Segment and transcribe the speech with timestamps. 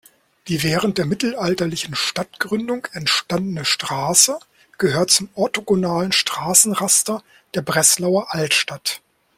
[0.47, 4.39] Die während der mittelalterlichen Stadtgründung entstandene Straße
[4.79, 7.21] gehört zum orthogonalen Straßenraster
[7.53, 8.99] der Breslauer Altstadt.